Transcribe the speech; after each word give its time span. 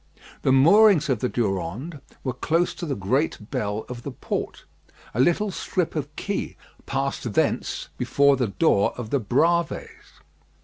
The 0.41 0.51
moorings 0.51 1.09
of 1.09 1.19
the 1.19 1.29
Durande 1.29 1.99
were 2.23 2.33
close 2.33 2.73
to 2.73 2.87
the 2.87 2.95
great 2.95 3.51
bell 3.51 3.85
of 3.87 4.01
the 4.01 4.09
port. 4.09 4.65
A 5.13 5.19
little 5.19 5.51
strip 5.51 5.95
of 5.95 6.09
quay 6.15 6.57
passed 6.87 7.33
thence 7.33 7.89
before 7.99 8.35
the 8.35 8.47
door 8.47 8.93
of 8.97 9.11
the 9.11 9.19
Bravées. 9.21 9.91